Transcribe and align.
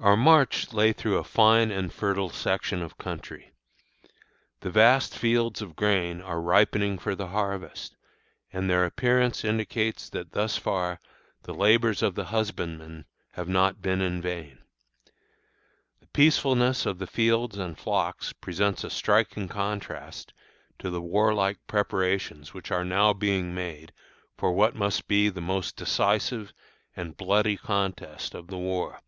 Our 0.00 0.16
march 0.16 0.72
lay 0.72 0.92
through 0.92 1.18
a 1.18 1.22
fine 1.22 1.70
and 1.70 1.92
fertile 1.92 2.28
section 2.30 2.82
of 2.82 2.98
country. 2.98 3.52
The 4.58 4.70
vast 4.72 5.16
fields 5.16 5.62
of 5.62 5.76
grain 5.76 6.20
are 6.20 6.40
ripening 6.40 6.98
for 6.98 7.14
the 7.14 7.28
harvest, 7.28 7.94
and 8.52 8.68
their 8.68 8.84
appearance 8.84 9.44
indicates 9.44 10.10
that 10.10 10.32
thus 10.32 10.56
far 10.56 10.98
the 11.44 11.54
labors 11.54 12.02
of 12.02 12.16
the 12.16 12.24
husbandman 12.24 13.04
have 13.34 13.46
not 13.48 13.80
been 13.80 14.00
in 14.00 14.20
vain. 14.20 14.58
The 16.00 16.08
peacefulness 16.08 16.84
of 16.84 16.98
the 16.98 17.06
fields 17.06 17.56
and 17.56 17.78
flocks 17.78 18.32
presents 18.32 18.82
a 18.82 18.90
striking 18.90 19.46
contrast 19.46 20.32
to 20.80 20.90
the 20.90 21.00
warlike 21.00 21.58
preparations 21.68 22.52
which 22.52 22.72
are 22.72 22.84
now 22.84 23.12
being 23.12 23.54
made 23.54 23.92
for 24.36 24.50
what 24.52 24.74
must 24.74 25.06
be 25.06 25.28
the 25.28 25.40
most 25.40 25.76
decisive 25.76 26.52
and 26.96 27.16
bloody 27.16 27.56
contest 27.56 28.34
of 28.34 28.48
the 28.48 28.58
war. 28.58 29.00